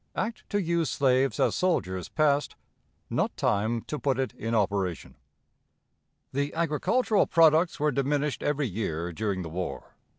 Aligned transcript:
Act 0.15 0.49
to 0.49 0.59
use 0.59 0.89
Slaves 0.89 1.39
as 1.39 1.53
Soldiers 1.53 2.09
passed. 2.09 2.55
Not 3.07 3.37
Time 3.37 3.81
to 3.81 3.99
put 3.99 4.17
it 4.17 4.33
in 4.33 4.55
Operation. 4.55 5.13
The 6.33 6.51
agricultural 6.55 7.27
products 7.27 7.79
were 7.79 7.91
diminished 7.91 8.41
every 8.41 8.65
year 8.67 9.13
during 9.13 9.43
the 9.43 9.49
war. 9.49 9.93